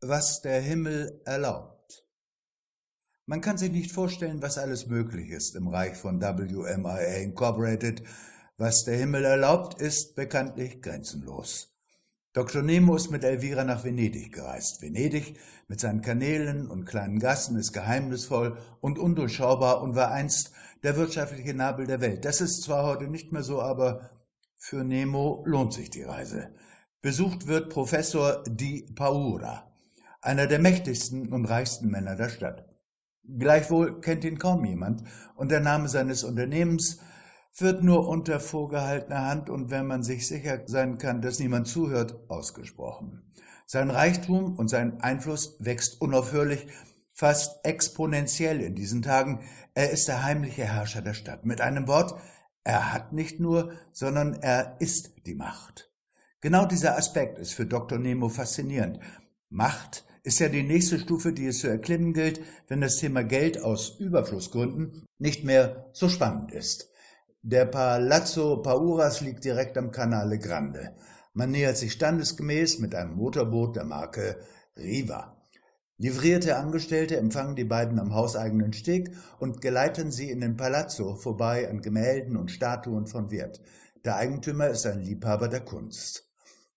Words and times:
was 0.00 0.40
der 0.42 0.60
Himmel 0.60 1.20
erlaubt. 1.24 2.04
Man 3.26 3.40
kann 3.40 3.58
sich 3.58 3.70
nicht 3.70 3.92
vorstellen, 3.92 4.40
was 4.40 4.56
alles 4.56 4.86
möglich 4.86 5.30
ist 5.30 5.56
im 5.56 5.68
Reich 5.68 5.96
von 5.96 6.20
WMIA 6.20 7.18
Incorporated. 7.18 8.02
Was 8.56 8.84
der 8.84 8.96
Himmel 8.96 9.24
erlaubt, 9.24 9.80
ist 9.80 10.14
bekanntlich 10.14 10.80
grenzenlos. 10.80 11.74
Dr. 12.32 12.62
Nemo 12.62 12.96
ist 12.96 13.10
mit 13.10 13.24
Elvira 13.24 13.64
nach 13.64 13.84
Venedig 13.84 14.32
gereist. 14.32 14.80
Venedig 14.80 15.38
mit 15.66 15.80
seinen 15.80 16.02
Kanälen 16.02 16.68
und 16.68 16.84
kleinen 16.84 17.18
Gassen 17.18 17.56
ist 17.56 17.72
geheimnisvoll 17.72 18.56
und 18.80 18.98
undurchschaubar 18.98 19.82
und 19.82 19.94
war 19.94 20.10
einst 20.10 20.52
der 20.82 20.96
wirtschaftliche 20.96 21.54
Nabel 21.54 21.86
der 21.86 22.00
Welt. 22.00 22.24
Das 22.24 22.40
ist 22.40 22.62
zwar 22.62 22.84
heute 22.84 23.08
nicht 23.08 23.32
mehr 23.32 23.42
so, 23.42 23.60
aber 23.60 24.10
für 24.56 24.84
Nemo 24.84 25.42
lohnt 25.46 25.72
sich 25.72 25.90
die 25.90 26.02
Reise. 26.02 26.54
Besucht 27.00 27.46
wird 27.46 27.70
Professor 27.70 28.42
Di 28.44 28.90
Paura 28.94 29.68
einer 30.20 30.46
der 30.46 30.58
mächtigsten 30.58 31.32
und 31.32 31.44
reichsten 31.46 31.88
Männer 31.88 32.16
der 32.16 32.28
Stadt. 32.28 32.68
Gleichwohl 33.24 34.00
kennt 34.00 34.24
ihn 34.24 34.38
kaum 34.38 34.64
jemand 34.64 35.02
und 35.34 35.50
der 35.50 35.60
Name 35.60 35.88
seines 35.88 36.24
Unternehmens 36.24 37.00
wird 37.56 37.82
nur 37.82 38.08
unter 38.08 38.40
vorgehaltener 38.40 39.26
Hand 39.26 39.50
und 39.50 39.70
wenn 39.70 39.86
man 39.86 40.02
sich 40.02 40.26
sicher 40.26 40.62
sein 40.66 40.98
kann, 40.98 41.20
dass 41.20 41.38
niemand 41.38 41.66
zuhört, 41.66 42.16
ausgesprochen. 42.28 43.32
Sein 43.66 43.90
Reichtum 43.90 44.56
und 44.56 44.68
sein 44.68 45.00
Einfluss 45.00 45.56
wächst 45.58 46.00
unaufhörlich, 46.00 46.66
fast 47.12 47.64
exponentiell 47.64 48.60
in 48.60 48.74
diesen 48.74 49.02
Tagen. 49.02 49.40
Er 49.74 49.90
ist 49.90 50.06
der 50.06 50.22
heimliche 50.22 50.64
Herrscher 50.64 51.02
der 51.02 51.14
Stadt. 51.14 51.44
Mit 51.44 51.60
einem 51.60 51.88
Wort, 51.88 52.14
er 52.62 52.92
hat 52.92 53.12
nicht 53.12 53.40
nur, 53.40 53.72
sondern 53.92 54.34
er 54.34 54.76
ist 54.78 55.26
die 55.26 55.34
Macht. 55.34 55.90
Genau 56.40 56.64
dieser 56.64 56.96
Aspekt 56.96 57.38
ist 57.38 57.54
für 57.54 57.66
Dr. 57.66 57.98
Nemo 57.98 58.28
faszinierend. 58.28 59.00
Macht 59.50 60.04
ist 60.24 60.40
ja 60.40 60.48
die 60.48 60.62
nächste 60.62 60.98
Stufe, 60.98 61.32
die 61.32 61.46
es 61.46 61.60
zu 61.60 61.68
erklimmen 61.68 62.12
gilt, 62.12 62.40
wenn 62.66 62.82
das 62.82 62.96
Thema 62.96 63.24
Geld 63.24 63.62
aus 63.62 63.98
Überflussgründen 63.98 65.06
nicht 65.18 65.44
mehr 65.44 65.88
so 65.92 66.08
spannend 66.08 66.52
ist. 66.52 66.90
Der 67.42 67.64
Palazzo 67.64 68.58
Pauras 68.58 69.20
liegt 69.22 69.44
direkt 69.44 69.78
am 69.78 69.90
Canale 69.90 70.38
Grande. 70.38 70.96
Man 71.32 71.50
nähert 71.50 71.78
sich 71.78 71.92
standesgemäß 71.92 72.78
mit 72.78 72.94
einem 72.94 73.14
Motorboot 73.14 73.76
der 73.76 73.84
Marke 73.84 74.36
Riva. 74.76 75.36
Livrierte 75.96 76.56
Angestellte 76.56 77.16
empfangen 77.16 77.56
die 77.56 77.64
beiden 77.64 77.98
am 77.98 78.14
hauseigenen 78.14 78.72
Steg 78.72 79.10
und 79.38 79.60
geleiten 79.60 80.12
sie 80.12 80.30
in 80.30 80.40
den 80.40 80.56
Palazzo 80.56 81.16
vorbei 81.16 81.68
an 81.70 81.80
Gemälden 81.80 82.36
und 82.36 82.50
Statuen 82.50 83.06
von 83.06 83.30
Wert. 83.30 83.60
Der 84.04 84.16
Eigentümer 84.16 84.68
ist 84.68 84.86
ein 84.86 85.00
Liebhaber 85.00 85.48
der 85.48 85.60
Kunst. 85.60 86.28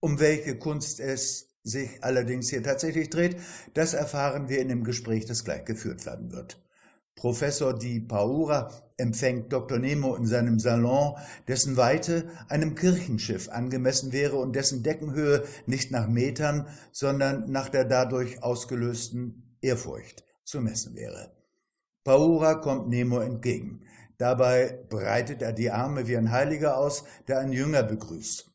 Um 0.00 0.20
welche 0.20 0.58
Kunst 0.58 1.00
es 1.00 1.51
sich 1.62 2.02
allerdings 2.02 2.50
hier 2.50 2.62
tatsächlich 2.62 3.10
dreht, 3.10 3.36
das 3.74 3.94
erfahren 3.94 4.48
wir 4.48 4.60
in 4.60 4.68
dem 4.68 4.84
Gespräch, 4.84 5.26
das 5.26 5.44
gleich 5.44 5.64
geführt 5.64 6.04
werden 6.06 6.32
wird. 6.32 6.58
Professor 7.14 7.78
Di 7.78 8.00
Paura 8.00 8.70
empfängt 8.96 9.52
Dr. 9.52 9.78
Nemo 9.78 10.14
in 10.16 10.26
seinem 10.26 10.58
Salon, 10.58 11.14
dessen 11.46 11.76
Weite 11.76 12.30
einem 12.48 12.74
Kirchenschiff 12.74 13.48
angemessen 13.50 14.12
wäre 14.12 14.36
und 14.36 14.56
dessen 14.56 14.82
Deckenhöhe 14.82 15.44
nicht 15.66 15.90
nach 15.90 16.08
Metern, 16.08 16.66
sondern 16.90 17.50
nach 17.50 17.68
der 17.68 17.84
dadurch 17.84 18.42
ausgelösten 18.42 19.56
Ehrfurcht 19.60 20.24
zu 20.44 20.60
messen 20.60 20.96
wäre. 20.96 21.32
Paura 22.02 22.54
kommt 22.54 22.88
Nemo 22.88 23.20
entgegen. 23.20 23.82
Dabei 24.18 24.84
breitet 24.88 25.42
er 25.42 25.52
die 25.52 25.70
Arme 25.70 26.08
wie 26.08 26.16
ein 26.16 26.30
Heiliger 26.30 26.78
aus, 26.78 27.04
der 27.28 27.38
einen 27.38 27.52
Jünger 27.52 27.82
begrüßt. 27.82 28.51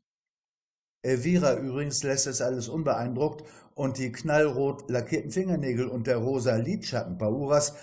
Elvira 1.01 1.55
übrigens 1.55 2.03
lässt 2.03 2.27
es 2.27 2.41
alles 2.41 2.67
unbeeindruckt 2.67 3.47
und 3.75 3.97
die 3.97 4.11
knallrot 4.11 4.89
lackierten 4.89 5.31
Fingernägel 5.31 5.87
und 5.87 6.07
der 6.07 6.17
rosa 6.17 6.55
Lidschatten 6.55 7.17
Pauras 7.17 7.73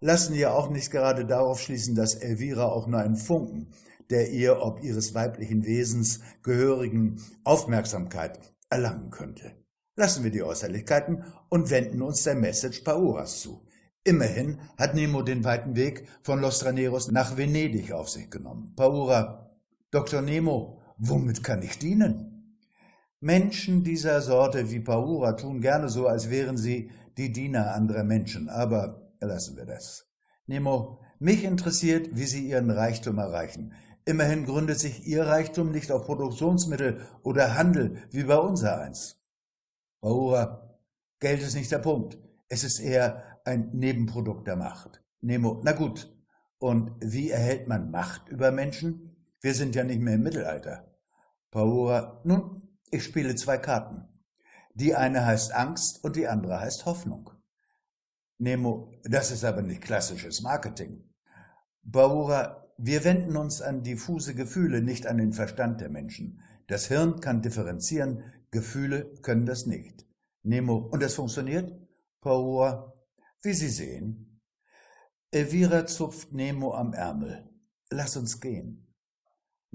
lassen 0.00 0.34
ja 0.34 0.52
auch 0.52 0.70
nicht 0.70 0.90
gerade 0.90 1.24
darauf 1.24 1.60
schließen, 1.60 1.94
dass 1.94 2.14
Elvira 2.14 2.66
auch 2.66 2.86
nur 2.86 3.00
einen 3.00 3.16
Funken 3.16 3.72
der 4.10 4.30
ihr 4.30 4.62
ob 4.62 4.82
ihres 4.82 5.14
weiblichen 5.14 5.64
Wesens 5.64 6.20
gehörigen 6.42 7.20
Aufmerksamkeit 7.44 8.38
erlangen 8.70 9.10
könnte. 9.10 9.52
Lassen 9.96 10.24
wir 10.24 10.30
die 10.30 10.42
Äußerlichkeiten 10.42 11.24
und 11.48 11.70
wenden 11.70 12.02
uns 12.02 12.22
der 12.22 12.34
Message 12.34 12.80
Pauras 12.80 13.40
zu. 13.40 13.66
Immerhin 14.04 14.60
hat 14.78 14.94
Nemo 14.94 15.22
den 15.22 15.42
weiten 15.42 15.74
Weg 15.74 16.06
von 16.22 16.40
Los 16.40 16.60
Traneros 16.60 17.10
nach 17.10 17.36
Venedig 17.36 17.92
auf 17.92 18.08
sich 18.08 18.30
genommen. 18.30 18.74
Paura, 18.76 19.50
Dr. 19.90 20.22
Nemo, 20.22 20.80
womit 20.98 21.42
kann 21.42 21.62
ich 21.62 21.78
dienen? 21.78 22.35
Menschen 23.20 23.82
dieser 23.82 24.20
Sorte 24.20 24.70
wie 24.70 24.80
Paura 24.80 25.32
tun 25.32 25.60
gerne 25.60 25.88
so, 25.88 26.06
als 26.06 26.30
wären 26.30 26.56
sie 26.56 26.90
die 27.16 27.32
Diener 27.32 27.74
anderer 27.74 28.04
Menschen, 28.04 28.48
aber 28.48 29.10
lassen 29.20 29.56
wir 29.56 29.64
das. 29.64 30.06
Nemo, 30.46 31.00
mich 31.18 31.44
interessiert, 31.44 32.10
wie 32.12 32.26
Sie 32.26 32.48
Ihren 32.48 32.70
Reichtum 32.70 33.18
erreichen. 33.18 33.72
Immerhin 34.04 34.44
gründet 34.44 34.78
sich 34.78 35.06
Ihr 35.06 35.26
Reichtum 35.26 35.72
nicht 35.72 35.90
auf 35.90 36.04
Produktionsmittel 36.04 37.00
oder 37.22 37.56
Handel 37.56 38.02
wie 38.10 38.24
bei 38.24 38.36
unser 38.36 38.78
eins. 38.78 39.20
Paura, 40.00 40.78
Geld 41.18 41.42
ist 41.42 41.56
nicht 41.56 41.72
der 41.72 41.78
Punkt. 41.78 42.18
Es 42.48 42.62
ist 42.62 42.78
eher 42.78 43.40
ein 43.44 43.70
Nebenprodukt 43.72 44.46
der 44.46 44.56
Macht. 44.56 45.02
Nemo, 45.20 45.60
na 45.64 45.72
gut. 45.72 46.14
Und 46.58 46.92
wie 47.00 47.30
erhält 47.30 47.66
man 47.66 47.90
Macht 47.90 48.28
über 48.28 48.52
Menschen? 48.52 49.16
Wir 49.40 49.54
sind 49.54 49.74
ja 49.74 49.84
nicht 49.84 50.00
mehr 50.00 50.14
im 50.14 50.22
Mittelalter. 50.22 50.94
Paura, 51.50 52.20
nun, 52.24 52.65
ich 52.90 53.04
spiele 53.04 53.34
zwei 53.34 53.58
Karten. 53.58 54.08
Die 54.74 54.94
eine 54.94 55.24
heißt 55.24 55.54
Angst 55.54 56.04
und 56.04 56.16
die 56.16 56.28
andere 56.28 56.60
heißt 56.60 56.84
Hoffnung. 56.86 57.30
Nemo, 58.38 58.92
das 59.04 59.30
ist 59.30 59.44
aber 59.44 59.62
nicht 59.62 59.80
klassisches 59.80 60.42
Marketing. 60.42 61.08
Baura, 61.82 62.68
wir 62.76 63.04
wenden 63.04 63.36
uns 63.36 63.62
an 63.62 63.82
diffuse 63.82 64.34
Gefühle, 64.34 64.82
nicht 64.82 65.06
an 65.06 65.16
den 65.16 65.32
Verstand 65.32 65.80
der 65.80 65.88
Menschen. 65.88 66.42
Das 66.66 66.86
Hirn 66.88 67.20
kann 67.20 67.40
differenzieren, 67.40 68.22
Gefühle 68.50 69.14
können 69.22 69.46
das 69.46 69.66
nicht. 69.66 70.06
Nemo, 70.42 70.76
und 70.76 71.02
das 71.02 71.14
funktioniert? 71.14 71.72
Baura, 72.20 72.92
wie 73.42 73.54
Sie 73.54 73.68
sehen. 73.68 74.40
Elvira 75.30 75.86
zupft 75.86 76.32
Nemo 76.32 76.74
am 76.74 76.92
Ärmel. 76.92 77.48
Lass 77.90 78.16
uns 78.16 78.40
gehen. 78.40 78.85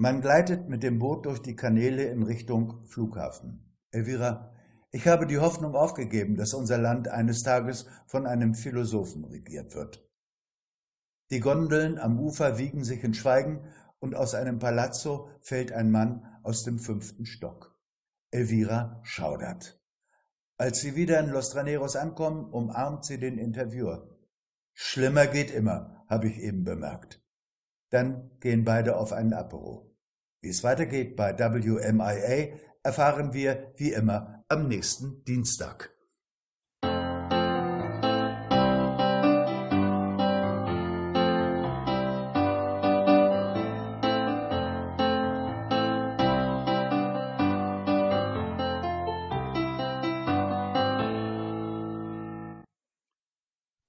Man 0.01 0.19
gleitet 0.19 0.67
mit 0.67 0.81
dem 0.81 0.97
Boot 0.97 1.27
durch 1.27 1.43
die 1.43 1.55
Kanäle 1.55 2.05
in 2.05 2.23
Richtung 2.23 2.83
Flughafen. 2.87 3.71
Elvira, 3.91 4.51
ich 4.89 5.07
habe 5.07 5.27
die 5.27 5.37
Hoffnung 5.37 5.75
aufgegeben, 5.75 6.37
dass 6.37 6.55
unser 6.55 6.79
Land 6.79 7.07
eines 7.07 7.43
Tages 7.43 7.85
von 8.07 8.25
einem 8.25 8.55
Philosophen 8.55 9.25
regiert 9.25 9.75
wird. 9.75 10.03
Die 11.29 11.39
Gondeln 11.39 11.99
am 11.99 12.19
Ufer 12.19 12.57
wiegen 12.57 12.83
sich 12.83 13.03
in 13.03 13.13
Schweigen 13.13 13.61
und 13.99 14.15
aus 14.15 14.33
einem 14.33 14.57
Palazzo 14.57 15.29
fällt 15.39 15.71
ein 15.71 15.91
Mann 15.91 16.25
aus 16.41 16.63
dem 16.63 16.79
fünften 16.79 17.27
Stock. 17.27 17.79
Elvira 18.31 19.01
schaudert. 19.03 19.79
Als 20.57 20.79
sie 20.79 20.95
wieder 20.95 21.19
in 21.19 21.29
Los 21.29 21.51
Traneros 21.51 21.95
ankommen, 21.95 22.45
umarmt 22.45 23.05
sie 23.05 23.19
den 23.19 23.37
Interviewer. 23.37 24.09
Schlimmer 24.73 25.27
geht 25.27 25.51
immer, 25.51 26.03
habe 26.09 26.27
ich 26.27 26.39
eben 26.39 26.63
bemerkt. 26.63 27.21
Dann 27.91 28.31
gehen 28.39 28.63
beide 28.63 28.97
auf 28.97 29.13
einen 29.13 29.33
Apero. 29.33 29.90
Wie 30.41 30.49
es 30.49 30.63
weitergeht 30.63 31.15
bei 31.15 31.37
WMIA 31.37 32.57
erfahren 32.81 33.31
wir 33.33 33.71
wie 33.75 33.91
immer 33.91 34.43
am 34.47 34.67
nächsten 34.67 35.23
Dienstag. 35.23 35.90